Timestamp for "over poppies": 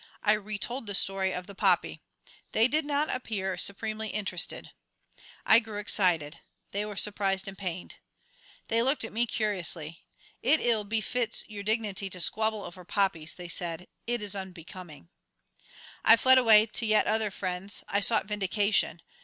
12.63-13.35